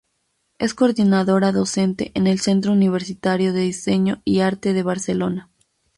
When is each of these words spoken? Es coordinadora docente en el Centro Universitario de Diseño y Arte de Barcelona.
Es 0.57 0.73
coordinadora 0.73 1.51
docente 1.51 2.09
en 2.15 2.25
el 2.25 2.39
Centro 2.39 2.71
Universitario 2.71 3.53
de 3.53 3.61
Diseño 3.61 4.19
y 4.25 4.39
Arte 4.39 4.73
de 4.73 4.81
Barcelona. 4.81 5.51